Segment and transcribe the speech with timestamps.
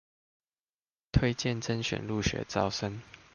[1.11, 2.99] 推薦甄選入學招生